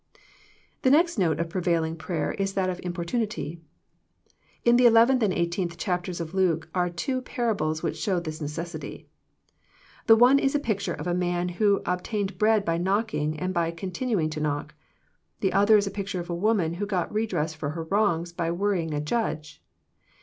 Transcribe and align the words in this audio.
The 0.81 0.89
next 0.89 1.19
note 1.19 1.39
of 1.39 1.51
prevailing 1.51 1.95
prayer 1.95 2.31
is 2.31 2.53
that 2.53 2.71
of 2.71 2.79
importunity. 2.81 3.61
In 4.65 4.75
the 4.77 4.87
eleventh 4.87 5.21
and 5.21 5.31
eighteenth 5.31 5.77
chapters 5.77 6.19
of 6.19 6.33
Luke 6.33 6.67
are 6.73 6.89
two 6.89 7.21
parables 7.21 7.83
which 7.83 7.97
show 7.99 8.19
this 8.19 8.41
necessity. 8.41 9.09
The 10.07 10.15
one 10.15 10.39
is 10.39 10.55
a 10.55 10.59
picture 10.59 10.95
of 10.95 11.05
a 11.05 11.13
man 11.13 11.49
who 11.49 11.83
obtained 11.85 12.39
bread 12.39 12.65
by 12.65 12.79
knocking 12.79 13.39
and 13.39 13.53
by 13.53 13.69
continuing 13.69 14.31
to 14.31 14.39
knock. 14.39 14.73
The 15.41 15.53
other 15.53 15.77
is 15.77 15.85
a 15.85 15.91
picture 15.91 16.19
of 16.19 16.31
a 16.31 16.33
woman 16.35 16.73
who 16.73 16.87
got 16.87 17.13
redress 17.13 17.53
for 17.53 17.69
her 17.69 17.83
wrongs 17.83 18.33
by 18.33 18.49
worrying 18.49 18.95
a 18.95 19.01
judge. 19.01 19.61